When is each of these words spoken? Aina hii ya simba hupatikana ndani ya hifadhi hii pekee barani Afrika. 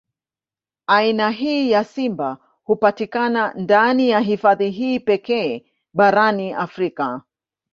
Aina 0.87 1.29
hii 1.29 1.71
ya 1.71 1.83
simba 1.83 2.37
hupatikana 2.63 3.53
ndani 3.53 4.09
ya 4.09 4.19
hifadhi 4.19 4.69
hii 4.69 4.99
pekee 4.99 5.65
barani 5.93 6.53
Afrika. 6.53 7.21